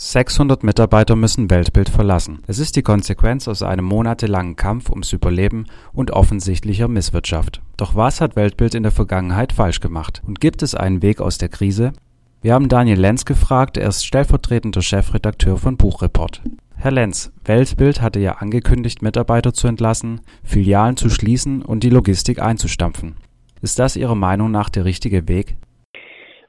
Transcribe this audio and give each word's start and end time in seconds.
600 0.00 0.62
Mitarbeiter 0.62 1.16
müssen 1.16 1.50
Weltbild 1.50 1.88
verlassen. 1.88 2.40
Es 2.46 2.60
ist 2.60 2.76
die 2.76 2.82
Konsequenz 2.82 3.48
aus 3.48 3.64
einem 3.64 3.84
monatelangen 3.84 4.54
Kampf 4.54 4.90
ums 4.90 5.12
Überleben 5.12 5.66
und 5.92 6.12
offensichtlicher 6.12 6.86
Misswirtschaft. 6.86 7.60
Doch 7.76 7.96
was 7.96 8.20
hat 8.20 8.36
Weltbild 8.36 8.76
in 8.76 8.84
der 8.84 8.92
Vergangenheit 8.92 9.52
falsch 9.52 9.80
gemacht? 9.80 10.22
Und 10.24 10.40
gibt 10.40 10.62
es 10.62 10.76
einen 10.76 11.02
Weg 11.02 11.20
aus 11.20 11.38
der 11.38 11.48
Krise? 11.48 11.92
Wir 12.40 12.54
haben 12.54 12.68
Daniel 12.68 13.00
Lenz 13.00 13.24
gefragt, 13.24 13.76
er 13.76 13.88
ist 13.88 14.06
stellvertretender 14.06 14.82
Chefredakteur 14.82 15.56
von 15.56 15.76
Buchreport. 15.76 16.42
Herr 16.76 16.92
Lenz, 16.92 17.32
Weltbild 17.44 18.00
hatte 18.00 18.20
ja 18.20 18.34
angekündigt, 18.34 19.02
Mitarbeiter 19.02 19.52
zu 19.52 19.66
entlassen, 19.66 20.20
Filialen 20.44 20.96
zu 20.96 21.10
schließen 21.10 21.60
und 21.60 21.82
die 21.82 21.90
Logistik 21.90 22.40
einzustampfen. 22.40 23.16
Ist 23.62 23.80
das 23.80 23.96
Ihrer 23.96 24.14
Meinung 24.14 24.52
nach 24.52 24.68
der 24.68 24.84
richtige 24.84 25.26
Weg? 25.26 25.56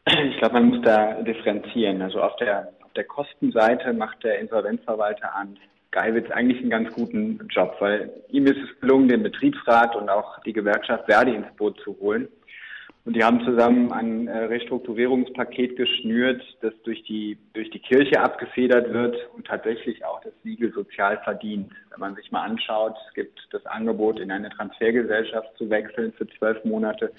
Ich 0.05 0.37
glaube, 0.37 0.53
man 0.53 0.69
muss 0.69 0.81
da 0.83 1.21
differenzieren. 1.23 2.03
Also 2.03 2.21
auf 2.21 2.35
der 2.35 2.69
auf 2.89 2.93
der 2.95 3.03
Kostenseite 3.03 3.93
macht 3.93 4.23
der 4.23 4.39
Insolvenzverwalter 4.39 5.35
Arndt 5.35 5.59
Geiwitz 5.91 6.29
eigentlich 6.31 6.59
einen 6.59 6.71
ganz 6.71 6.91
guten 6.93 7.39
Job, 7.49 7.75
weil 7.79 8.11
ihm 8.29 8.47
ist 8.47 8.57
es 8.57 8.79
gelungen, 8.79 9.07
den 9.07 9.21
Betriebsrat 9.21 9.95
und 9.95 10.09
auch 10.09 10.41
die 10.41 10.53
Gewerkschaft 10.53 11.05
Verdi 11.05 11.35
ins 11.35 11.55
Boot 11.55 11.79
zu 11.81 11.95
holen. 11.99 12.27
Und 13.05 13.15
die 13.15 13.23
haben 13.23 13.43
zusammen 13.45 13.91
ein 13.91 14.27
äh, 14.27 14.37
Restrukturierungspaket 14.45 15.77
geschnürt, 15.77 16.43
das 16.61 16.73
durch 16.83 17.03
die, 17.03 17.37
durch 17.53 17.69
die 17.69 17.79
Kirche 17.79 18.21
abgefedert 18.21 18.91
wird 18.91 19.15
und 19.35 19.45
tatsächlich 19.47 20.03
auch 20.03 20.21
das 20.21 20.33
Siegel 20.43 20.71
sozial 20.73 21.19
verdient. 21.23 21.71
Wenn 21.91 21.99
man 21.99 22.15
sich 22.15 22.31
mal 22.31 22.43
anschaut, 22.43 22.95
es 23.07 23.13
gibt 23.13 23.39
das 23.51 23.65
Angebot, 23.67 24.19
in 24.19 24.31
eine 24.31 24.49
Transfergesellschaft 24.49 25.55
zu 25.57 25.69
wechseln 25.69 26.11
für 26.13 26.27
zwölf 26.27 26.63
Monate. 26.65 27.11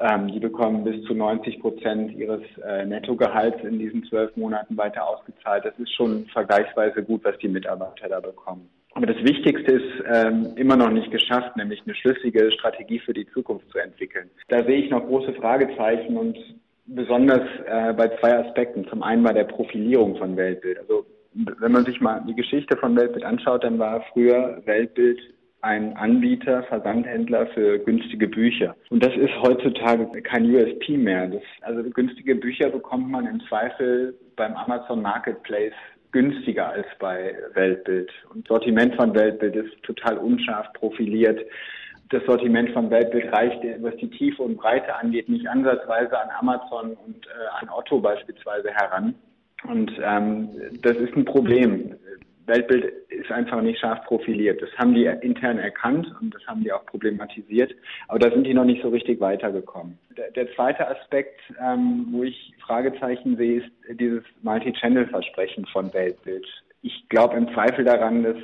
Ähm, 0.00 0.28
die 0.28 0.38
bekommen 0.38 0.84
bis 0.84 1.02
zu 1.06 1.14
90 1.14 1.60
Prozent 1.60 2.12
ihres 2.12 2.42
äh, 2.64 2.84
Nettogehalts 2.84 3.64
in 3.64 3.80
diesen 3.80 4.04
zwölf 4.04 4.36
Monaten 4.36 4.76
weiter 4.76 5.04
ausgezahlt. 5.04 5.64
Das 5.64 5.76
ist 5.78 5.92
schon 5.92 6.26
vergleichsweise 6.26 7.02
gut, 7.02 7.24
was 7.24 7.36
die 7.38 7.48
Mitarbeiter 7.48 8.08
da 8.08 8.20
bekommen. 8.20 8.68
Aber 8.94 9.06
das 9.06 9.16
Wichtigste 9.24 9.72
ist 9.72 10.04
ähm, 10.12 10.52
immer 10.56 10.76
noch 10.76 10.90
nicht 10.90 11.10
geschafft, 11.10 11.56
nämlich 11.56 11.82
eine 11.84 11.96
schlüssige 11.96 12.50
Strategie 12.52 13.00
für 13.00 13.12
die 13.12 13.26
Zukunft 13.28 13.70
zu 13.70 13.78
entwickeln. 13.78 14.30
Da 14.48 14.62
sehe 14.64 14.84
ich 14.84 14.90
noch 14.90 15.04
große 15.04 15.34
Fragezeichen 15.34 16.16
und 16.16 16.38
besonders 16.86 17.42
äh, 17.66 17.92
bei 17.92 18.08
zwei 18.20 18.38
Aspekten. 18.38 18.86
Zum 18.88 19.02
einen 19.02 19.24
bei 19.24 19.32
der 19.32 19.44
Profilierung 19.44 20.16
von 20.16 20.36
Weltbild. 20.36 20.78
Also 20.78 21.06
wenn 21.32 21.72
man 21.72 21.84
sich 21.84 22.00
mal 22.00 22.22
die 22.26 22.34
Geschichte 22.34 22.76
von 22.76 22.96
Weltbild 22.96 23.24
anschaut, 23.24 23.64
dann 23.64 23.78
war 23.78 24.04
früher 24.12 24.62
Weltbild 24.64 25.18
ein 25.60 25.96
Anbieter, 25.96 26.62
Versandhändler 26.64 27.46
für 27.48 27.78
günstige 27.78 28.28
Bücher. 28.28 28.76
Und 28.90 29.04
das 29.04 29.14
ist 29.16 29.32
heutzutage 29.42 30.06
kein 30.22 30.54
USP 30.54 30.96
mehr. 30.96 31.26
Das, 31.26 31.42
also 31.62 31.82
günstige 31.90 32.34
Bücher 32.34 32.70
bekommt 32.70 33.10
man 33.10 33.26
im 33.26 33.40
Zweifel 33.48 34.14
beim 34.36 34.54
Amazon 34.54 35.02
Marketplace 35.02 35.74
günstiger 36.12 36.70
als 36.70 36.86
bei 36.98 37.34
Weltbild. 37.54 38.10
Und 38.32 38.46
Sortiment 38.48 38.94
von 38.94 39.14
Weltbild 39.14 39.56
ist 39.56 39.82
total 39.82 40.18
unscharf 40.18 40.72
profiliert. 40.74 41.40
Das 42.10 42.24
Sortiment 42.24 42.70
von 42.70 42.90
Weltbild 42.90 43.30
reicht, 43.32 43.60
was 43.82 43.94
die 43.96 44.08
Tiefe 44.08 44.42
und 44.42 44.56
Breite 44.56 44.94
angeht, 44.94 45.28
nicht 45.28 45.46
ansatzweise 45.46 46.18
an 46.18 46.30
Amazon 46.38 46.96
und 47.04 47.26
äh, 47.26 47.60
an 47.60 47.68
Otto 47.68 48.00
beispielsweise 48.00 48.70
heran. 48.70 49.14
Und 49.64 49.92
ähm, 50.02 50.48
das 50.82 50.96
ist 50.96 51.14
ein 51.16 51.24
Problem. 51.24 51.94
Weltbild 52.48 52.92
ist 53.10 53.30
einfach 53.30 53.60
nicht 53.62 53.78
scharf 53.78 54.04
profiliert. 54.04 54.60
Das 54.60 54.70
haben 54.76 54.94
die 54.94 55.04
intern 55.04 55.58
erkannt 55.58 56.12
und 56.20 56.34
das 56.34 56.44
haben 56.46 56.64
die 56.64 56.72
auch 56.72 56.84
problematisiert. 56.86 57.74
Aber 58.08 58.18
da 58.18 58.30
sind 58.30 58.44
die 58.44 58.54
noch 58.54 58.64
nicht 58.64 58.82
so 58.82 58.88
richtig 58.88 59.20
weitergekommen. 59.20 59.98
Der, 60.16 60.30
der 60.30 60.52
zweite 60.54 60.88
Aspekt, 60.88 61.40
ähm, 61.62 62.08
wo 62.10 62.24
ich 62.24 62.54
Fragezeichen 62.60 63.36
sehe, 63.36 63.58
ist 63.58 64.00
dieses 64.00 64.24
Multi-Channel-Versprechen 64.42 65.66
von 65.66 65.92
Weltbild. 65.92 66.46
Ich 66.82 67.08
glaube 67.08 67.36
im 67.36 67.52
Zweifel 67.52 67.84
daran, 67.84 68.22
dass 68.22 68.36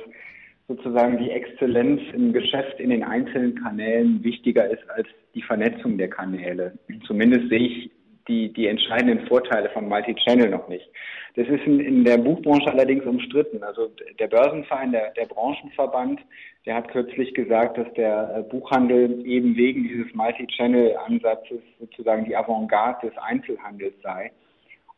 sozusagen 0.67 1.17
die 1.17 1.29
Exzellenz 1.29 2.01
im 2.13 2.33
Geschäft 2.33 2.79
in 2.79 2.89
den 2.89 3.03
einzelnen 3.03 3.61
Kanälen 3.61 4.23
wichtiger 4.23 4.69
ist 4.69 4.89
als 4.89 5.07
die 5.35 5.41
Vernetzung 5.41 5.97
der 5.97 6.09
Kanäle. 6.09 6.77
Zumindest 7.05 7.49
sehe 7.49 7.59
ich 7.59 7.91
die, 8.27 8.51
die 8.51 8.67
entscheidenden 8.67 9.27
Vorteile 9.27 9.69
von 9.69 9.87
Multi-Channel 9.87 10.49
noch 10.49 10.67
nicht. 10.67 10.89
Das 11.35 11.47
ist 11.47 11.63
in, 11.65 11.79
in 11.79 12.03
der 12.03 12.17
Buchbranche 12.17 12.71
allerdings 12.71 13.05
umstritten. 13.05 13.63
Also 13.63 13.91
der 14.19 14.27
Börsenverein, 14.27 14.91
der, 14.91 15.11
der 15.11 15.25
Branchenverband, 15.25 16.21
der 16.65 16.75
hat 16.75 16.87
kürzlich 16.87 17.33
gesagt, 17.33 17.77
dass 17.77 17.91
der 17.93 18.37
äh, 18.37 18.43
Buchhandel 18.43 19.25
eben 19.25 19.55
wegen 19.55 19.83
dieses 19.83 20.13
Multi-Channel-Ansatzes 20.13 21.59
sozusagen 21.79 22.25
die 22.25 22.35
Avantgarde 22.35 23.09
des 23.09 23.17
Einzelhandels 23.17 23.93
sei. 24.01 24.31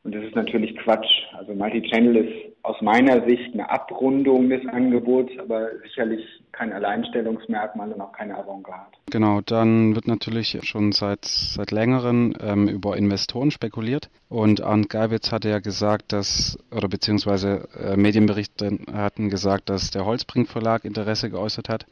Und 0.07 0.15
das 0.15 0.23
ist 0.23 0.35
natürlich 0.35 0.73
Quatsch. 0.77 1.25
Also 1.37 1.53
Multi-Channel 1.53 2.15
ist 2.15 2.55
aus 2.63 2.81
meiner 2.81 3.27
Sicht 3.27 3.53
eine 3.53 3.69
Abrundung 3.69 4.49
des 4.49 4.65
Angebots, 4.67 5.33
aber 5.37 5.67
sicherlich 5.83 6.25
kein 6.53 6.71
Alleinstellungsmerkmal 6.71 7.91
und 7.91 7.99
auch 7.99 8.13
keine 8.13 8.37
Avantgarde. 8.37 8.95
Genau, 9.11 9.41
dann 9.41 9.95
wird 9.95 10.07
natürlich 10.07 10.57
schon 10.63 10.93
seit, 10.93 11.25
seit 11.25 11.71
längerem 11.71 12.33
ähm, 12.39 12.69
über 12.69 12.95
Investoren 12.95 13.51
spekuliert. 13.51 14.09
Und 14.29 14.61
Arndt 14.61 14.87
Geibitz 14.89 15.33
hatte 15.33 15.49
ja 15.49 15.59
gesagt, 15.59 16.13
dass, 16.13 16.57
oder 16.73 16.87
beziehungsweise 16.87 17.67
äh, 17.77 17.97
Medienberichte 17.97 18.79
hatten 18.93 19.29
gesagt, 19.29 19.67
dass 19.67 19.91
der 19.91 20.05
Holzbrink 20.05 20.47
Verlag 20.47 20.85
Interesse 20.85 21.29
geäußert 21.29 21.67
hat. 21.67 21.85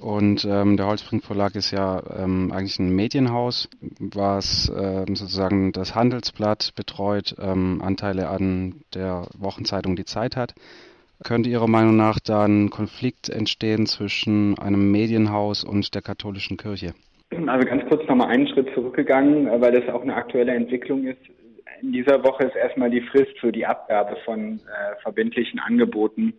Und 0.00 0.46
ähm, 0.48 0.76
der 0.76 0.86
Holzbrink 0.86 1.24
Verlag 1.24 1.56
ist 1.56 1.72
ja 1.72 2.00
ähm, 2.16 2.52
eigentlich 2.52 2.78
ein 2.78 2.94
Medienhaus, 2.94 3.68
was 3.98 4.72
ähm, 4.74 5.16
sozusagen 5.16 5.72
das 5.72 5.96
Handelsblatt 5.96 6.72
betreut, 6.76 7.34
ähm, 7.40 7.82
Anteile 7.82 8.28
an 8.28 8.82
der 8.94 9.26
Wochenzeitung 9.36 9.96
Die 9.96 10.04
Zeit 10.04 10.36
hat. 10.36 10.54
Könnte 11.24 11.50
Ihrer 11.50 11.66
Meinung 11.66 11.96
nach 11.96 12.20
da 12.20 12.44
ein 12.44 12.70
Konflikt 12.70 13.28
entstehen 13.28 13.86
zwischen 13.86 14.56
einem 14.58 14.92
Medienhaus 14.92 15.64
und 15.64 15.92
der 15.96 16.02
katholischen 16.02 16.56
Kirche? 16.56 16.94
Also 17.30 17.66
ganz 17.66 17.84
kurz 17.88 18.06
nochmal 18.08 18.28
einen 18.28 18.46
Schritt 18.46 18.72
zurückgegangen, 18.74 19.46
weil 19.60 19.72
das 19.72 19.92
auch 19.92 20.02
eine 20.02 20.14
aktuelle 20.14 20.54
Entwicklung 20.54 21.06
ist. 21.06 21.20
In 21.82 21.92
dieser 21.92 22.22
Woche 22.22 22.44
ist 22.44 22.56
erstmal 22.56 22.90
die 22.90 23.00
Frist 23.00 23.36
für 23.40 23.50
die 23.50 23.66
Abgabe 23.66 24.16
von 24.24 24.60
äh, 24.60 25.02
verbindlichen 25.02 25.58
Angeboten 25.58 26.34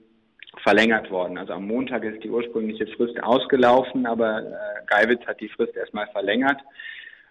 verlängert 0.63 1.09
worden. 1.11 1.37
Also 1.37 1.53
am 1.53 1.67
Montag 1.67 2.03
ist 2.03 2.23
die 2.23 2.29
ursprüngliche 2.29 2.87
Frist 2.87 3.21
ausgelaufen, 3.23 4.05
aber 4.05 4.41
äh, 4.41 4.53
Geiwitz 4.87 5.25
hat 5.25 5.39
die 5.39 5.49
Frist 5.49 5.75
erstmal 5.75 6.07
verlängert. 6.07 6.59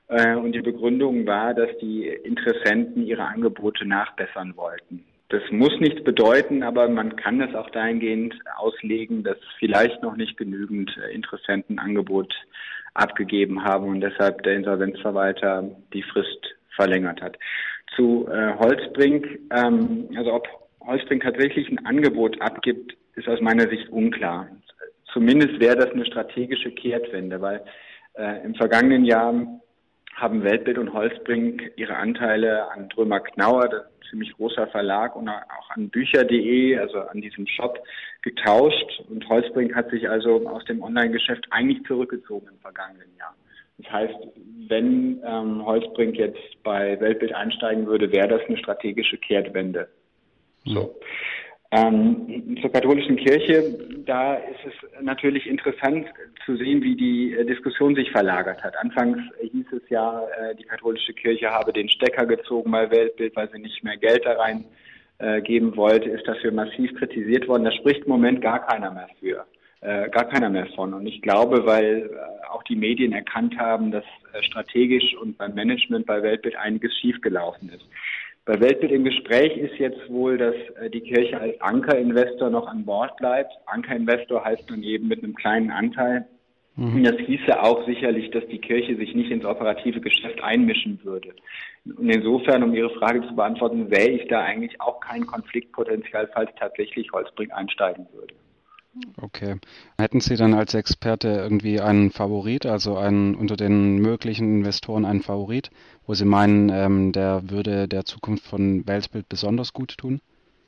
Äh, 0.09 0.37
und 0.37 0.53
die 0.53 0.63
Begründung 0.63 1.27
war, 1.27 1.55
dass 1.55 1.71
die 1.81 2.07
Interessenten 2.07 3.07
ihre 3.07 3.25
Angebote 3.25 3.87
nachbessern 3.87 4.57
wollten. 4.57 5.05
Das 5.31 5.43
muss 5.51 5.79
nichts 5.79 6.03
bedeuten, 6.05 6.63
aber 6.63 6.89
man 6.89 7.17
kann 7.17 7.39
das 7.39 7.55
auch 7.55 7.69
dahingehend 7.71 8.35
auslegen, 8.57 9.25
dass 9.25 9.37
vielleicht 9.59 10.03
noch 10.03 10.17
nicht 10.17 10.39
genügend 10.39 10.91
äh, 10.97 11.15
Interessenten 11.15 11.79
Angebot 11.79 12.35
abgegeben 12.95 13.63
haben 13.63 13.89
und 13.89 14.01
deshalb 14.01 14.43
der 14.43 14.55
Insolvenzverwalter 14.55 15.71
die 15.93 16.03
Frist 16.03 16.55
verlängert 16.75 17.21
hat. 17.21 17.37
Zu 17.95 18.27
äh, 18.29 18.55
Holzbrink, 18.59 19.27
ähm, 19.55 20.09
also 20.17 20.33
ob 20.33 20.49
Holzbrink 20.89 21.23
tatsächlich 21.23 21.69
ein 21.69 21.85
Angebot 21.85 22.41
abgibt, 22.41 22.97
ist 23.15 23.29
aus 23.29 23.41
meiner 23.43 23.69
Sicht 23.69 23.91
unklar. 23.91 24.49
Zumindest 25.13 25.61
wäre 25.61 25.77
das 25.77 25.91
eine 25.91 26.07
strategische 26.07 26.71
Kehrtwende, 26.71 27.41
weil 27.43 27.63
äh, 28.15 28.43
im 28.43 28.55
vergangenen 28.55 29.05
Jahr 29.05 29.35
haben 30.15 30.43
Weltbild 30.43 30.79
und 30.79 30.95
Holzbrink 30.95 31.73
ihre 31.77 31.95
Anteile 31.97 32.71
an 32.71 32.89
Drömer 32.89 33.21
Knauer, 33.21 33.65
ein 33.65 34.09
ziemlich 34.11 34.33
großer 34.33 34.67
Verlag, 34.69 35.15
und 35.15 35.29
auch 35.29 35.71
an 35.71 35.91
Bücher.de, 35.91 36.79
also 36.79 37.01
an 37.01 37.21
diesem 37.21 37.47
Shop, 37.47 37.79
getauscht. 38.23 39.03
Und 39.11 39.29
Holzbrink 39.29 39.75
hat 39.75 39.91
sich 39.91 40.09
also 40.09 40.49
aus 40.49 40.65
dem 40.65 40.83
Online-Geschäft 40.83 41.47
eigentlich 41.51 41.87
zurückgezogen 41.87 42.49
im 42.51 42.59
vergangenen 42.61 43.15
Jahr. 43.19 43.37
Das 43.77 43.93
heißt, 43.93 44.17
wenn 44.69 45.23
ähm, 45.25 45.65
Holzbrink 45.65 46.17
jetzt 46.17 46.63
bei 46.65 46.99
Weltbild 46.99 47.35
einsteigen 47.35 47.87
würde, 47.87 48.11
wäre 48.11 48.27
das 48.27 48.41
eine 48.49 48.57
strategische 48.57 49.19
Kehrtwende. 49.19 49.89
So. 50.65 50.95
Ähm, 51.71 52.57
zur 52.63 52.73
katholischen 52.73 53.17
Kirche, 53.17 53.79
da 54.07 54.37
ist 54.37 54.61
es 54.65 55.03
natürlich 55.03 55.47
interessant 55.47 56.07
zu 56.47 56.57
sehen, 56.57 56.83
wie 56.83 56.97
die 56.97 57.35
äh, 57.35 57.45
Diskussion 57.45 57.95
sich 57.95 58.11
verlagert 58.11 58.65
hat. 58.65 58.75
Anfangs 58.79 59.19
hieß 59.43 59.67
es 59.73 59.83
ja, 59.91 60.23
äh, 60.29 60.55
die 60.55 60.65
katholische 60.65 61.13
Kirche 61.13 61.51
habe 61.51 61.75
den 61.75 61.91
Stecker 61.91 62.25
gezogen 62.25 62.71
bei 62.71 62.91
Weltbild, 62.91 63.37
weil 63.37 63.51
sie 63.51 63.59
nicht 63.59 63.85
mehr 63.85 63.99
Geld 63.99 64.25
da 64.25 64.33
rein 64.39 64.65
äh, 65.19 65.43
geben 65.43 65.77
wollte, 65.77 66.09
ist 66.09 66.27
dafür 66.27 66.53
massiv 66.53 66.95
kritisiert 66.95 67.47
worden. 67.49 67.65
Da 67.65 67.73
spricht 67.73 68.05
im 68.05 68.13
Moment 68.13 68.41
gar 68.41 68.67
keiner 68.67 68.91
mehr 68.91 69.09
für, 69.21 69.45
gar 70.11 70.25
keiner 70.25 70.49
mehr 70.49 70.67
von. 70.75 70.93
Und 70.95 71.07
ich 71.07 71.23
glaube, 71.23 71.65
weil 71.65 72.11
auch 72.51 72.65
die 72.65 72.75
Medien 72.75 73.13
erkannt 73.13 73.57
haben, 73.59 73.93
dass 73.93 74.05
strategisch 74.41 75.15
und 75.15 75.39
beim 75.39 75.55
Management 75.55 76.05
bei 76.07 76.21
Weltbild 76.21 76.57
einiges 76.57 76.97
schiefgelaufen 76.99 77.69
ist. 77.69 77.87
Bei 78.49 78.59
Weltbild 78.61 78.93
im 78.93 79.05
Gespräch 79.05 79.59
ist 79.59 79.79
jetzt 79.79 80.09
wohl, 80.09 80.39
dass 80.39 80.55
äh, 80.81 80.89
die 80.89 81.03
Kirche 81.03 81.39
als 81.39 81.61
Ankerinvestor 81.61 82.49
noch 82.49 82.67
an 82.67 82.87
Bord 82.87 83.15
bleibt. 83.19 83.53
Ankerinvestor 83.67 84.43
heißt 84.43 84.71
nun 84.71 84.83
eben 84.83 85.07
mit 85.07 85.23
einem 85.23 85.35
kleinen 85.35 85.71
Anteil. 85.71 86.27
Mhm. 86.77 87.05
Das 87.05 87.17
hieße 87.19 87.63
auch 87.63 87.85
sicherlich, 87.85 88.31
dass 88.31 88.47
die 88.47 88.57
Kirche 88.57 88.97
sich 88.97 89.15
nicht 89.15 89.31
ins 89.31 89.45
operative 89.45 90.01
Geschäft 90.01 90.43
einmischen 90.43 90.99
würde. 91.05 91.35
Und 91.85 92.09
insofern, 92.09 92.63
um 92.63 92.75
Ihre 92.75 92.89
Frage 92.89 93.21
zu 93.29 93.37
beantworten, 93.37 93.91
sähe 93.93 94.13
ich 94.13 94.29
da 94.29 94.41
eigentlich 94.41 94.81
auch 94.81 94.99
kein 95.01 95.27
Konfliktpotenzial, 95.27 96.31
falls 96.33 96.51
tatsächlich 96.59 97.13
Holzbrink 97.13 97.53
einsteigen 97.53 98.07
würde. 98.15 98.33
Okay. 99.21 99.57
Hätten 99.99 100.21
Sie 100.21 100.37
dann 100.37 100.55
als 100.55 100.75
Experte 100.75 101.29
irgendwie 101.29 101.81
einen 101.81 102.11
Favorit, 102.11 102.67
also 102.67 102.97
einen 102.97 103.35
unter 103.35 103.57
den 103.57 103.97
möglichen 103.97 104.59
Investoren 104.59 105.05
einen 105.05 105.23
Favorit, 105.23 105.71
wo 106.07 106.15
Sie 106.15 106.25
meinen, 106.25 106.71
ähm, 106.71 107.13
der 107.13 107.51
würde 107.51 107.89
der 107.89 108.05
Zukunft 108.05 108.47
von 108.47 108.87
Weltbild 108.87 109.29
besonders 109.29 109.73
gut 109.73 109.99
tun? 109.99 110.21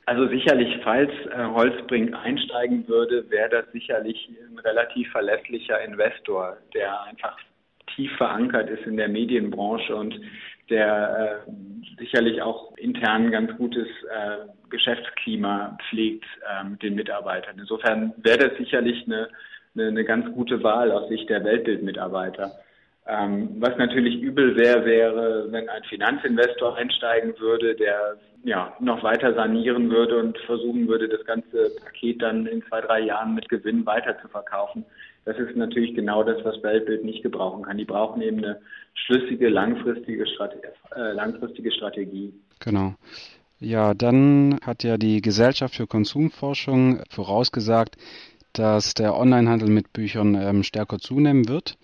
Also 0.05 0.27
sicherlich, 0.27 0.79
falls 0.83 1.11
äh, 1.27 1.45
Holzbrink 1.45 2.13
einsteigen 2.13 2.87
würde, 2.87 3.29
wäre 3.29 3.49
das 3.49 3.71
sicherlich 3.71 4.29
ein 4.29 4.59
relativ 4.59 5.09
verlässlicher 5.11 5.81
Investor, 5.83 6.57
der 6.73 7.03
einfach 7.03 7.37
tief 7.95 8.11
verankert 8.17 8.69
ist 8.69 8.85
in 8.85 8.97
der 8.97 9.09
Medienbranche 9.09 9.95
und 9.95 10.19
der 10.71 11.45
äh, 11.47 11.51
sicherlich 11.99 12.41
auch 12.41 12.75
intern 12.77 13.29
ganz 13.31 13.55
gutes 13.57 13.87
äh, 13.87 14.47
Geschäftsklima 14.69 15.77
pflegt 15.89 16.25
äh, 16.49 16.67
mit 16.67 16.81
den 16.81 16.95
Mitarbeitern. 16.95 17.59
Insofern 17.59 18.13
wäre 18.17 18.49
das 18.49 18.57
sicherlich 18.57 19.05
eine, 19.05 19.29
eine, 19.75 19.87
eine 19.89 20.03
ganz 20.03 20.33
gute 20.33 20.63
Wahl 20.63 20.91
aus 20.91 21.09
Sicht 21.09 21.29
der 21.29 21.43
Weltbildmitarbeiter. 21.43 22.51
Ähm, 23.07 23.55
was 23.59 23.77
natürlich 23.77 24.21
übel 24.21 24.55
wäre, 24.55 24.85
wäre, 24.85 25.51
wenn 25.51 25.69
ein 25.69 25.83
Finanzinvestor 25.83 26.77
einsteigen 26.77 27.37
würde, 27.39 27.75
der 27.75 28.17
ja 28.43 28.75
noch 28.79 29.03
weiter 29.03 29.33
sanieren 29.33 29.91
würde 29.91 30.17
und 30.17 30.37
versuchen 30.39 30.87
würde, 30.87 31.07
das 31.09 31.25
ganze 31.25 31.71
Paket 31.83 32.21
dann 32.21 32.45
in 32.45 32.63
zwei, 32.63 32.81
drei 32.81 33.01
Jahren 33.01 33.35
mit 33.35 33.49
Gewinn 33.49 33.85
weiter 33.85 34.19
zu 34.21 34.27
verkaufen. 34.27 34.85
Das 35.25 35.37
ist 35.37 35.55
natürlich 35.55 35.93
genau 35.93 36.23
das, 36.23 36.43
was 36.43 36.61
Weltbild 36.63 37.03
nicht 37.03 37.21
gebrauchen 37.21 37.63
kann. 37.63 37.77
Die 37.77 37.85
brauchen 37.85 38.21
eben 38.21 38.37
eine 38.37 38.59
schlüssige, 38.93 39.49
langfristige, 39.49 40.25
Strate 40.25 40.61
äh, 40.95 41.13
langfristige 41.13 41.71
Strategie. 41.71 42.33
Genau. 42.59 42.95
Ja, 43.59 43.93
dann 43.93 44.57
hat 44.63 44.83
ja 44.83 44.97
die 44.97 45.21
Gesellschaft 45.21 45.75
für 45.75 45.85
Konsumforschung 45.85 47.03
vorausgesagt, 47.09 47.95
dass 48.53 48.95
der 48.95 49.15
Onlinehandel 49.15 49.69
mit 49.69 49.93
Büchern 49.93 50.35
ähm, 50.35 50.63
stärker 50.63 50.97
zunehmen 50.97 51.47
wird 51.47 51.77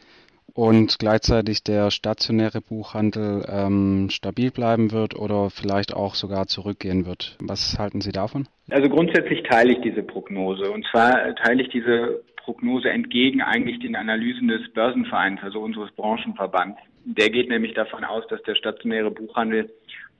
und 0.53 0.97
gleichzeitig 0.97 1.63
der 1.63 1.91
stationäre 1.91 2.61
Buchhandel 2.61 3.45
ähm, 3.47 4.07
stabil 4.09 4.49
bleiben 4.49 4.91
wird 4.91 5.15
oder 5.15 5.51
vielleicht 5.51 5.93
auch 5.93 6.15
sogar 6.15 6.47
zurückgehen 6.47 7.05
wird. 7.05 7.37
Was 7.39 7.77
halten 7.77 8.01
Sie 8.01 8.11
davon? 8.11 8.47
Also 8.71 8.89
grundsätzlich 8.89 9.43
teile 9.43 9.73
ich 9.73 9.81
diese 9.81 10.01
Prognose. 10.01 10.71
Und 10.71 10.85
zwar 10.91 11.35
teile 11.35 11.61
ich 11.61 11.69
diese 11.69 12.23
Prognose 12.47 12.89
entgegen 12.89 13.41
eigentlich 13.41 13.79
den 13.79 13.97
Analysen 13.97 14.47
des 14.47 14.69
Börsenvereins, 14.69 15.43
also 15.43 15.59
unseres 15.59 15.91
Branchenverbands. 15.91 16.79
Der 17.03 17.29
geht 17.29 17.49
nämlich 17.49 17.73
davon 17.73 18.05
aus, 18.05 18.25
dass 18.29 18.41
der 18.43 18.55
stationäre 18.55 19.11
Buchhandel 19.11 19.69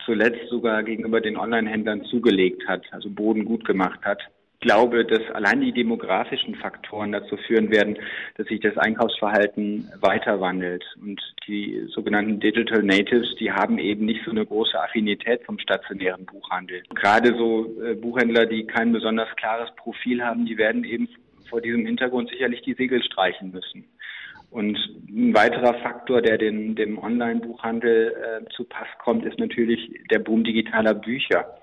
zuletzt 0.04 0.50
sogar 0.50 0.84
gegenüber 0.84 1.22
den 1.22 1.38
Online-Händlern 1.38 2.04
zugelegt 2.04 2.68
hat, 2.68 2.84
also 2.92 3.10
Boden 3.10 3.46
gut 3.46 3.64
gemacht 3.64 4.02
hat 4.04 4.20
glaube, 4.60 5.06
dass 5.06 5.22
allein 5.36 5.62
die 5.62 5.72
demografischen 5.72 6.56
Faktoren 6.56 7.12
dazu 7.12 7.38
führen 7.38 7.70
werden, 7.70 7.98
dass 8.38 8.48
sich 8.48 8.60
das 8.60 8.76
Einkaufsverhalten 8.76 9.88
weiter 10.02 10.42
wandelt. 10.42 10.84
Und 11.00 11.22
die 11.48 11.86
sogenannten 11.94 12.40
Digital 12.40 12.82
Natives, 12.82 13.36
die 13.40 13.52
haben 13.52 13.78
eben 13.78 14.06
nicht 14.06 14.26
so 14.26 14.32
eine 14.32 14.46
große 14.46 14.80
Affinität 14.82 15.44
vom 15.46 15.60
stationären 15.60 16.26
Buchhandel. 16.26 16.82
Gerade 16.96 17.38
so 17.38 17.72
äh, 17.84 17.94
Buchhändler, 17.94 18.48
die 18.48 18.66
kein 18.66 18.92
besonders 18.92 19.30
klares 19.36 19.70
Profil 19.76 20.24
haben, 20.24 20.48
die 20.48 20.58
werden 20.58 20.84
eben 20.84 21.08
vor 21.48 21.62
diesem 21.62 21.86
Hintergrund 21.86 22.30
sicherlich 22.30 22.62
die 22.62 22.74
Segel 22.74 23.04
streichen 23.04 23.52
müssen. 23.52 23.86
Und 24.50 24.78
ein 25.10 25.34
weiterer 25.34 25.74
Faktor, 25.76 26.22
der 26.22 26.38
den, 26.38 26.76
dem 26.76 26.98
Online-Buchhandel 26.98 28.16
äh, 28.16 28.50
zu 28.56 28.64
Pass 28.64 28.88
kommt, 29.04 29.26
ist 29.26 29.40
natürlich 29.40 30.02
der 30.10 30.20
Boom 30.20 30.44
digitaler 30.44 30.94
Bücher. 30.94 31.58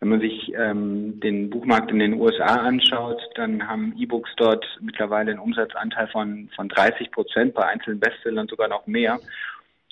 Wenn 0.00 0.10
man 0.10 0.20
sich 0.20 0.52
ähm, 0.54 1.18
den 1.18 1.50
Buchmarkt 1.50 1.90
in 1.90 1.98
den 1.98 2.14
USA 2.14 2.54
anschaut, 2.54 3.20
dann 3.34 3.66
haben 3.68 3.96
E-Books 3.98 4.30
dort 4.36 4.64
mittlerweile 4.80 5.32
einen 5.32 5.40
Umsatzanteil 5.40 6.06
von, 6.08 6.48
von 6.54 6.68
30 6.68 7.10
Prozent, 7.10 7.54
bei 7.54 7.66
einzelnen 7.66 7.98
Bestsellern 7.98 8.46
sogar 8.46 8.68
noch 8.68 8.86
mehr. 8.86 9.18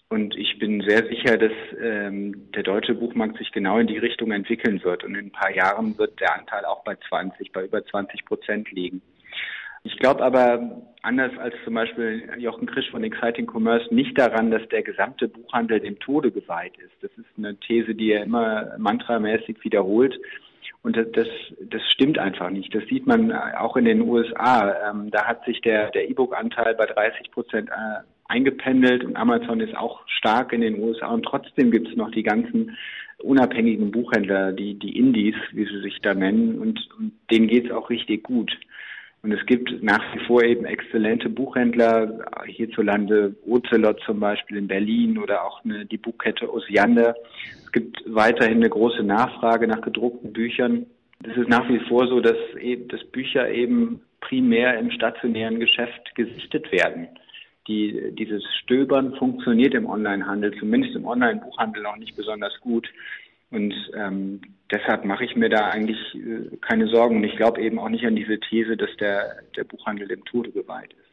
Und 0.09 0.37
ich 0.37 0.61
bin 0.61 0.83
sehr 0.87 1.05
sicher, 1.09 1.37
dass 1.37 1.51
ähm, 1.83 2.53
der 2.53 2.63
deutsche 2.63 2.95
Buchmarkt 2.95 3.39
sich 3.39 3.51
genau 3.51 3.79
in 3.79 3.89
die 3.89 3.99
Richtung 3.99 4.31
entwickeln 4.31 4.85
wird. 4.85 5.03
Und 5.03 5.17
in 5.17 5.27
ein 5.27 5.33
paar 5.33 5.51
Jahren 5.51 5.99
wird 5.99 6.21
der 6.21 6.39
Anteil 6.39 6.65
auch 6.65 6.85
bei 6.85 6.95
20, 7.09 7.51
bei 7.51 7.65
über 7.65 7.85
20 7.85 8.25
Prozent 8.25 8.71
liegen. 8.71 9.03
Ich 9.87 9.97
glaube 9.99 10.25
aber, 10.25 10.83
anders 11.03 11.31
als 11.39 11.55
zum 11.65 11.75
Beispiel 11.75 12.29
Jochen 12.39 12.67
Krisch 12.67 12.91
von 12.91 13.05
Exciting 13.05 13.47
Commerce, 13.47 13.95
nicht 13.95 14.19
daran, 14.19 14.51
dass 14.51 14.69
der 14.69 14.83
gesamte 14.83 15.29
Buchhandel 15.29 15.79
dem 15.79 15.97
Tode 16.01 16.33
geweiht 16.33 16.77
ist. 16.79 16.93
Das 17.03 17.13
ist 17.13 17.31
eine 17.39 17.57
These, 17.61 17.95
die 17.95 18.11
er 18.11 18.25
immer 18.25 18.77
mantramäßig 18.79 19.63
wiederholt. 19.63 20.19
Und 20.83 20.97
das, 20.97 21.29
das 21.61 21.83
stimmt 21.93 22.19
einfach 22.19 22.51
nicht. 22.51 22.75
Das 22.75 22.85
sieht 22.87 23.07
man 23.07 23.31
auch 23.33 23.77
in 23.77 23.85
den 23.85 24.03
USA. 24.03 24.91
Ähm, 24.91 25.11
da 25.13 25.25
hat 25.25 25.45
sich 25.45 25.61
der, 25.61 25.95
E-Book-Anteil 25.95 26.75
bei 26.75 26.87
30 26.87 27.31
Prozent 27.31 27.69
äh, 27.69 28.03
eingependelt 28.27 29.05
und 29.05 29.17
Amazon 29.17 29.61
ist 29.61 29.77
auch 29.77 30.01
stark 30.09 30.53
in 30.53 30.63
den 30.63 30.81
USA. 30.83 31.15
Und 31.15 31.25
trotzdem 31.25 31.71
gibt 31.71 31.89
es 31.89 31.97
noch 31.97 32.11
die 32.11 32.25
ganzen 32.25 32.77
unabhängigen 33.19 33.93
Buchhändler, 33.93 34.53
die, 34.53 34.75
die 34.75 34.99
Indies, 34.99 35.37
wie 35.53 35.65
sie 35.65 35.81
sich 35.81 36.01
da 36.03 36.13
nennen. 36.13 36.59
Und, 36.59 36.89
und 36.99 37.13
denen 37.31 37.47
geht's 37.47 37.71
auch 37.71 37.89
richtig 37.89 38.25
gut. 38.25 38.51
Und 39.27 39.33
es 39.33 39.45
gibt 39.45 39.83
nach 39.83 40.05
wie 40.15 40.25
vor 40.25 40.45
eben 40.45 40.65
exzellente 40.67 41.29
Buchhändler, 41.29 42.25
hierzulande 42.47 43.35
Ocelot 43.45 44.01
zum 44.07 44.21
Beispiel 44.21 44.57
in 44.57 44.69
Berlin 44.69 45.19
oder 45.19 45.43
auch 45.43 45.65
eine, 45.65 45.85
die 45.85 45.97
Buchkette 45.97 46.49
Osiander. 46.49 47.17
Es 47.65 47.73
gibt 47.73 48.05
weiterhin 48.07 48.59
eine 48.59 48.71
große 48.71 49.03
Nachfrage 49.03 49.67
nach 49.67 49.81
gedruckten 49.81 50.33
Büchern. 50.33 50.87
Es 51.25 51.37
ist 51.37 51.49
nach 51.49 51.69
wie 51.69 51.81
vor 51.89 52.07
so, 52.07 52.21
dass, 52.21 52.37
eben, 52.61 52.87
dass 52.87 53.03
Bücher 53.03 53.51
eben 53.51 54.01
primär 54.21 54.79
im 54.79 54.93
stationären 54.93 55.59
Geschäft 55.59 56.15
gesichtet 56.15 56.71
werden. 56.71 57.09
Die, 57.67 58.13
dieses 58.13 58.45
Stöbern 58.63 59.17
funktioniert 59.17 59.75
im 59.75 59.87
Onlinehandel, 59.87 60.57
zumindest 60.57 60.95
im 60.95 61.05
Online-Buchhandel 61.05 61.83
noch 61.83 61.97
nicht 61.97 62.17
besonders 62.17 62.61
gut. 62.61 62.89
Und 63.51 63.75
ähm, 63.95 64.41
deshalb 64.71 65.05
mache 65.05 65.25
ich 65.25 65.37
mir 65.37 65.49
da 65.49 65.69
eigentlich 65.69 66.15
äh, 66.15 66.57
keine 66.61 66.89
Sorgen. 66.89 67.17
Und 67.17 67.25
ich 67.25 67.37
glaube 67.37 67.61
eben 67.63 67.79
auch 67.79 67.89
nicht 67.89 68.05
an 68.07 68.17
diese 68.17 68.41
These, 68.41 68.77
dass 68.77 68.91
der, 68.99 69.43
der 69.57 69.65
Buchhandel 69.65 70.09
dem 70.09 70.25
Tode 70.25 70.51
geweiht 70.51 70.93
ist. 70.93 71.06